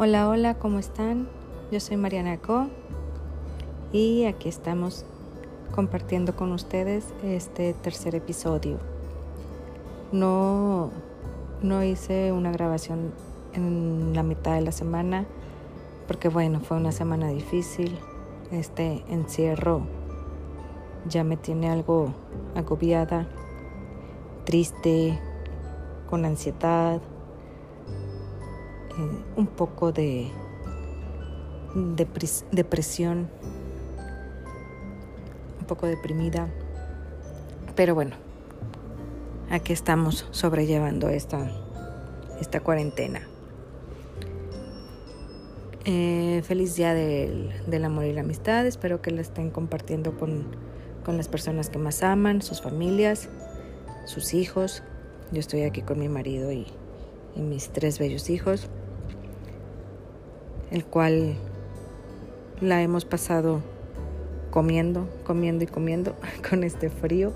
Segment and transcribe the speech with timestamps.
[0.00, 1.26] Hola, hola, ¿cómo están?
[1.72, 2.68] Yo soy Mariana Co
[3.92, 5.04] y aquí estamos
[5.74, 8.78] compartiendo con ustedes este tercer episodio.
[10.12, 10.92] No,
[11.62, 13.12] no hice una grabación
[13.54, 15.26] en la mitad de la semana
[16.06, 17.98] porque bueno, fue una semana difícil.
[18.52, 19.80] Este encierro
[21.08, 22.14] ya me tiene algo
[22.54, 23.26] agobiada,
[24.44, 25.18] triste,
[26.08, 27.00] con ansiedad,
[29.36, 30.30] un poco de
[32.52, 33.28] depresión,
[35.60, 36.48] un poco deprimida.
[37.76, 38.16] Pero bueno,
[39.50, 41.50] aquí estamos sobrellevando esta,
[42.40, 43.22] esta cuarentena.
[45.84, 48.66] Eh, feliz día del, del, amor y la amistad.
[48.66, 50.44] Espero que la estén compartiendo con,
[51.04, 53.28] con las personas que más aman, sus familias,
[54.04, 54.82] sus hijos.
[55.30, 56.66] Yo estoy aquí con mi marido y
[57.36, 58.68] mis tres bellos hijos,
[60.70, 61.36] el cual
[62.60, 63.62] la hemos pasado
[64.50, 66.14] comiendo, comiendo y comiendo
[66.48, 67.32] con este frío,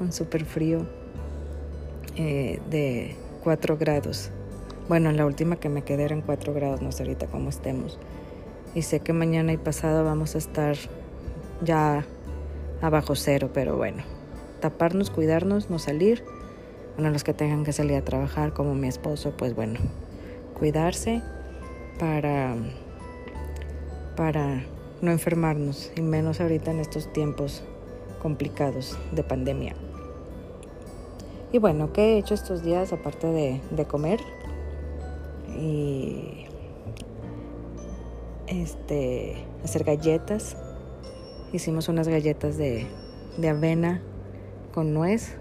[0.00, 0.86] un súper frío
[2.16, 4.30] eh, de 4 grados.
[4.88, 7.98] Bueno, la última que me quedé era en 4 grados, no sé ahorita cómo estemos.
[8.74, 10.76] Y sé que mañana y pasado vamos a estar
[11.62, 12.04] ya
[12.82, 14.02] abajo cero, pero bueno,
[14.60, 16.24] taparnos, cuidarnos, no salir.
[16.96, 19.78] Bueno, los que tengan que salir a trabajar, como mi esposo, pues bueno,
[20.58, 21.22] cuidarse
[21.98, 22.54] para,
[24.16, 24.64] para
[25.00, 27.62] no enfermarnos, y menos ahorita en estos tiempos
[28.20, 29.74] complicados de pandemia.
[31.52, 34.20] Y bueno, ¿qué he hecho estos días aparte de, de comer?
[35.56, 36.46] Y
[38.48, 40.56] este, hacer galletas.
[41.52, 42.86] Hicimos unas galletas de,
[43.36, 44.02] de avena
[44.72, 45.36] con nuez.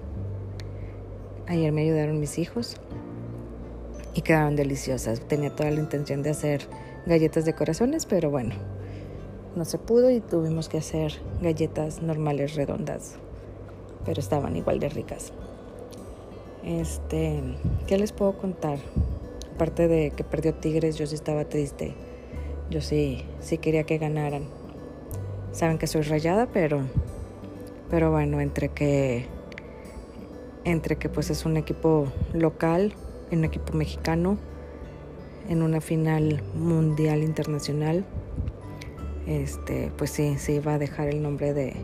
[1.47, 2.77] Ayer me ayudaron mis hijos
[4.13, 5.21] y quedaron deliciosas.
[5.21, 6.67] Tenía toda la intención de hacer
[7.05, 8.55] galletas de corazones, pero bueno,
[9.55, 13.15] no se pudo y tuvimos que hacer galletas normales redondas,
[14.05, 15.33] pero estaban igual de ricas.
[16.63, 17.41] Este,
[17.87, 18.79] ¿qué les puedo contar?
[19.55, 21.93] Aparte de que perdió Tigres, yo sí estaba triste.
[22.69, 24.43] Yo sí, sí quería que ganaran.
[25.51, 26.81] Saben que soy rayada, pero
[27.93, 29.27] pero bueno, entre que
[30.63, 32.95] entre que pues es un equipo local,
[33.31, 34.37] un equipo mexicano
[35.49, 38.05] en una final mundial internacional,
[39.27, 41.75] este, pues sí, se iba a dejar el nombre de,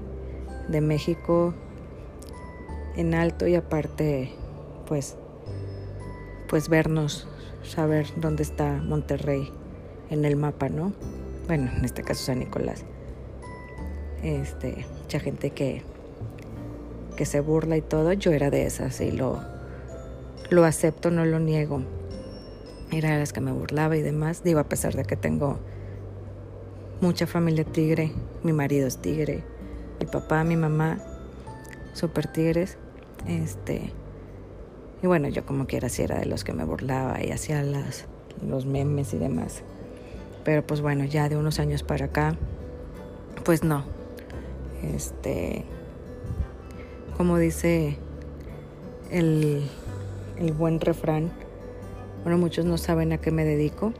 [0.68, 1.54] de México
[2.96, 4.32] en alto y aparte
[4.88, 5.18] pues
[6.48, 7.28] pues vernos,
[7.64, 9.52] saber dónde está Monterrey
[10.10, 10.94] en el mapa, ¿no?
[11.48, 12.84] Bueno, en este caso San Nicolás.
[14.24, 15.84] Este, mucha gente que
[17.20, 19.42] que se burla y todo, yo era de esas y lo,
[20.50, 21.82] lo acepto, no lo niego.
[22.92, 24.44] Era de las que me burlaba y demás.
[24.44, 25.60] Digo, a pesar de que tengo
[27.02, 28.12] mucha familia tigre,
[28.44, 29.44] mi marido es tigre,
[30.00, 31.00] mi papá, mi mamá,
[31.94, 32.78] super tigres.
[33.28, 33.92] Este,
[35.02, 38.06] y bueno, yo como quiera sí era de los que me burlaba y hacía las,
[38.46, 39.62] los memes y demás.
[40.44, 42.36] Pero pues bueno, ya de unos años para acá,
[43.46, 43.84] pues no.
[44.82, 45.66] Este,
[47.18, 47.98] como dice
[49.12, 49.70] el,
[50.58, 51.32] buen refrán,
[52.24, 53.94] bueno, muchos no saben a qué me dedico,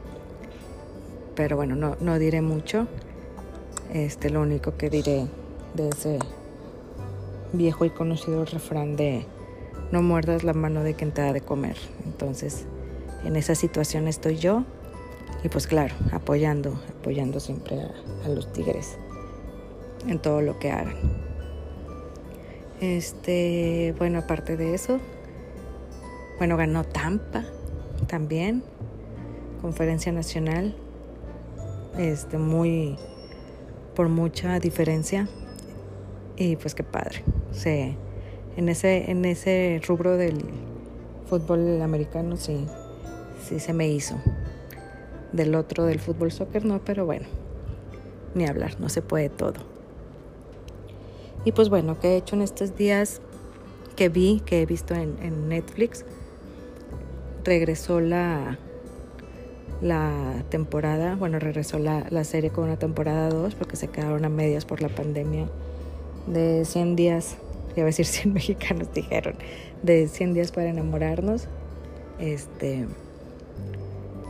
[1.34, 2.86] pero bueno, no, no diré mucho.
[3.92, 5.26] Este, lo único que diré
[5.74, 6.18] de ese
[7.52, 9.26] viejo y conocido refrán de
[9.90, 11.76] no muerdas la mano de quien te da de comer.
[12.04, 12.66] Entonces,
[13.24, 14.64] en esa situación estoy yo
[15.42, 17.80] y pues claro, apoyando, apoyando siempre
[18.24, 18.96] a los tigres
[20.06, 20.96] en todo lo que hagan.
[22.80, 25.00] Este, bueno, aparte de eso,
[26.40, 27.44] bueno, ganó Tampa
[28.06, 28.62] también,
[29.60, 30.74] conferencia nacional,
[31.98, 32.96] este, muy,
[33.94, 35.28] por mucha diferencia,
[36.38, 37.94] y pues qué padre, sí,
[38.56, 40.42] en ese, en ese rubro del
[41.26, 42.66] fútbol americano sí,
[43.46, 44.16] sí se me hizo,
[45.32, 47.26] del otro del fútbol soccer no, pero bueno,
[48.34, 49.60] ni hablar, no se puede todo.
[51.44, 53.20] Y pues bueno, ¿qué he hecho en estos días
[53.94, 56.06] que vi, que he visto en, Netflix?
[57.44, 58.58] Regresó la,
[59.80, 64.28] la temporada, bueno, regresó la, la serie con una temporada 2 porque se quedaron a
[64.28, 65.48] medias por la pandemia
[66.26, 67.36] de 100 días,
[67.76, 69.36] iba a decir 100 mexicanos dijeron,
[69.82, 71.48] de 100 días para enamorarnos.
[72.18, 72.86] Este,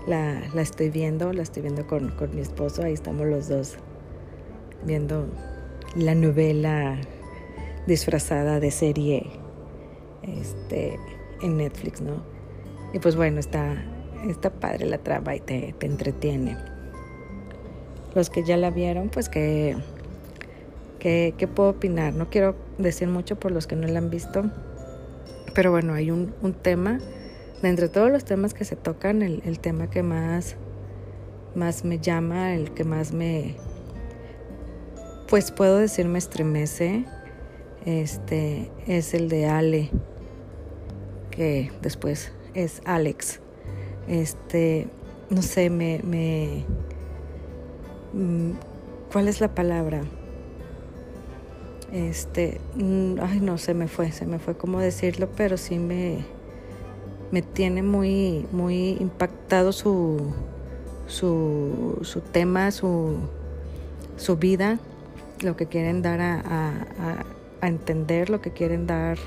[0.07, 3.77] la, la estoy viendo, la estoy viendo con, con mi esposo, ahí estamos los dos
[4.85, 5.27] viendo
[5.97, 6.99] la novela
[7.87, 9.27] disfrazada de serie
[10.23, 10.99] este,
[11.43, 12.23] en Netflix, ¿no?
[12.93, 13.77] Y pues bueno, está,
[14.29, 16.57] está padre la traba y te, te entretiene.
[18.15, 19.77] Los que ya la vieron, pues que,
[20.99, 22.15] que, puedo opinar.
[22.15, 24.51] No quiero decir mucho por los que no la han visto,
[25.55, 26.99] pero bueno, hay un, un tema,
[27.63, 30.57] de entre todos los temas que se tocan, el, el tema que más,
[31.55, 33.55] más me llama, el que más me,
[35.29, 37.05] pues puedo decir me estremece,
[37.87, 39.91] este es el de Ale,
[41.31, 43.41] que después es Alex.
[44.09, 44.89] Este,
[45.29, 46.65] no sé, me, me
[48.13, 48.53] mm,
[49.13, 50.03] ¿cuál es la palabra?
[51.93, 56.25] Este, mm, ay, no, se me fue, se me fue cómo decirlo, pero sí me,
[57.31, 60.33] me tiene muy, muy impactado su,
[61.07, 63.17] su, su tema, su,
[64.17, 64.79] su vida,
[65.43, 67.25] lo que quieren dar a,
[67.61, 69.19] a entender, lo que quieren dar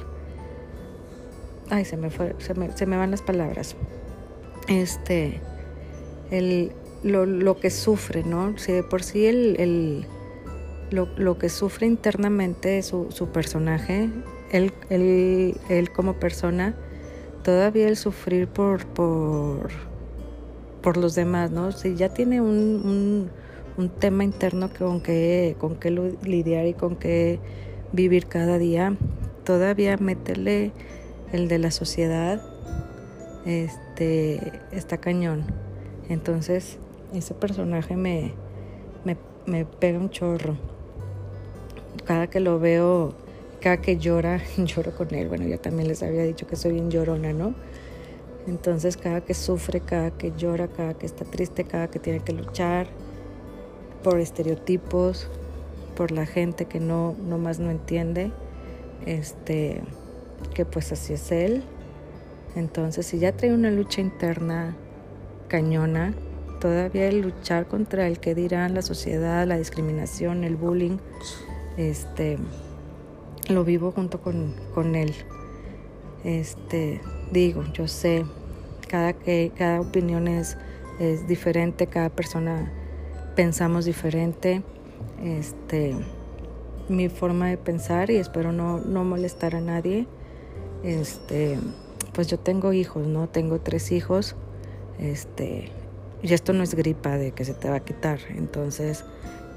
[1.73, 3.75] ay, se me, fue, se me, se me van las palabras.
[4.67, 5.41] Este,
[6.29, 6.71] el,
[7.03, 8.55] lo, lo, que sufre, ¿no?
[8.59, 10.05] Si de por sí el, el
[10.91, 14.11] lo, lo, que sufre internamente su, su personaje,
[14.51, 16.75] él, él, él, como persona,
[17.43, 19.71] todavía el sufrir por, por,
[20.83, 21.71] por los demás, ¿no?
[21.71, 22.49] Si ya tiene un,
[22.85, 23.29] un,
[23.77, 27.39] un tema interno con que, con que lidiar y con que
[27.93, 28.95] vivir cada día,
[29.43, 30.71] todavía meterle
[31.33, 32.41] el de la sociedad
[33.45, 35.43] este está cañón.
[36.07, 36.77] Entonces,
[37.13, 38.33] ese personaje me,
[39.03, 40.55] me, me pega un chorro.
[42.05, 43.15] Cada que lo veo,
[43.59, 45.27] cada que llora, lloro con él.
[45.27, 47.55] Bueno, ya también les había dicho que soy bien llorona, ¿no?
[48.45, 52.33] Entonces, cada que sufre, cada que llora, cada que está triste, cada que tiene que
[52.33, 52.87] luchar
[54.03, 55.29] por estereotipos,
[55.95, 58.31] por la gente que no, no más no entiende,
[59.05, 59.81] este
[60.53, 61.63] que pues así es él.
[62.55, 64.75] Entonces, si ya trae una lucha interna
[65.47, 66.13] cañona,
[66.59, 70.97] todavía el luchar contra el que dirán la sociedad, la discriminación, el bullying,
[71.77, 72.37] este,
[73.49, 75.13] lo vivo junto con, con él.
[76.23, 77.01] Este,
[77.31, 78.25] digo, yo sé,
[78.87, 80.57] cada, que, cada opinión es,
[80.99, 82.71] es diferente, cada persona
[83.35, 84.61] pensamos diferente.
[85.23, 85.95] Este,
[86.87, 90.05] mi forma de pensar y espero no, no molestar a nadie
[90.83, 91.59] este,
[92.13, 93.27] pues yo tengo hijos, ¿no?
[93.27, 94.35] Tengo tres hijos,
[94.99, 95.71] este,
[96.21, 99.03] y esto no es gripa de que se te va a quitar, entonces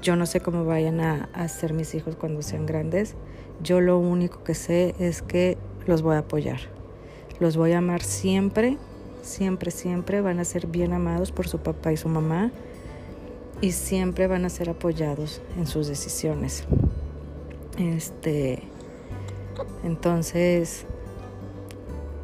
[0.01, 3.15] yo no sé cómo vayan a, a ser mis hijos cuando sean grandes,
[3.61, 6.59] yo lo único que sé es que los voy a apoyar,
[7.39, 8.77] los voy a amar siempre,
[9.21, 12.51] siempre, siempre van a ser bien amados por su papá y su mamá
[13.61, 16.63] y siempre van a ser apoyados en sus decisiones.
[17.77, 18.63] Este,
[19.83, 20.85] entonces,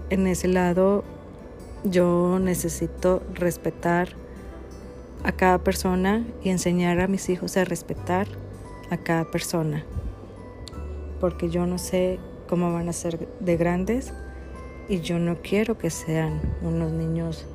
[0.10, 1.04] en ese lado
[1.84, 4.10] yo necesito respetar
[5.24, 8.28] a cada persona y enseñar a mis hijos a respetar
[8.90, 9.86] a cada persona.
[11.20, 14.14] Porque yo no sé cómo van a ser de grandes
[14.90, 17.46] y yo no quiero que sean unos niños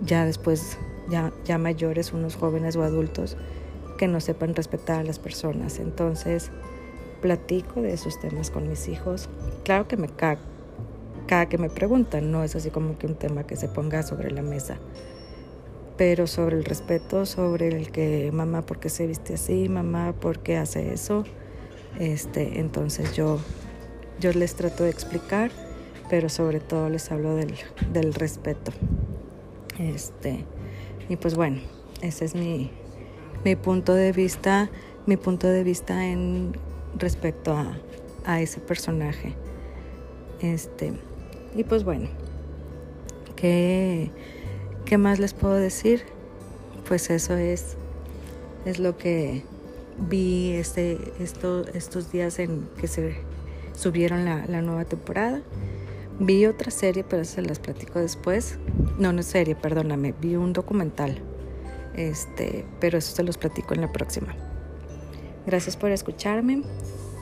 [0.00, 0.78] ya después,
[1.08, 3.36] ya, ya mayores, unos jóvenes o adultos
[3.98, 5.78] que no sepan respetar a las personas.
[5.78, 6.50] Entonces,
[7.20, 9.28] platico de esos temas con mis hijos.
[9.64, 10.51] Claro que me cago
[11.32, 14.30] cada que me preguntan, no es así como que un tema que se ponga sobre
[14.30, 14.76] la mesa.
[15.96, 19.70] Pero sobre el respeto, sobre el que mamá, ¿por qué se viste así?
[19.70, 21.24] Mamá, ¿por qué hace eso?
[21.98, 23.38] Este, entonces yo,
[24.20, 25.50] yo les trato de explicar,
[26.10, 27.54] pero sobre todo les hablo del,
[27.94, 28.70] del respeto.
[29.78, 30.44] Este,
[31.08, 31.62] y pues bueno,
[32.02, 32.70] ese es mi,
[33.42, 34.68] mi punto de vista,
[35.06, 36.52] mi punto de vista en
[36.98, 37.78] respecto a,
[38.26, 39.34] a ese personaje.
[40.42, 40.92] Este,
[41.54, 42.08] y pues bueno,
[43.36, 44.10] ¿qué,
[44.84, 46.04] qué más les puedo decir?
[46.88, 47.76] Pues eso es,
[48.64, 49.42] es lo que
[49.98, 53.16] vi este, esto, estos días en que se
[53.74, 55.42] subieron la, la, nueva temporada.
[56.18, 58.58] Vi otra serie, pero se las platico después.
[58.98, 60.14] No, no es serie, perdóname.
[60.20, 61.20] Vi un documental.
[61.94, 64.34] Este, pero eso se los platico en la próxima.
[65.46, 66.62] Gracias por escucharme.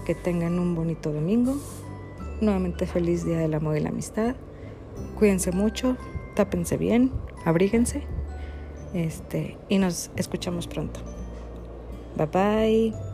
[0.07, 1.57] Que tengan un bonito domingo.
[2.41, 4.35] Nuevamente feliz Día del Amor y la Amistad.
[5.19, 5.97] Cuídense mucho,
[6.35, 7.13] tápense bien,
[7.45, 8.03] abríguense.
[8.95, 11.01] Este, y nos escuchamos pronto.
[12.17, 13.10] Bye bye.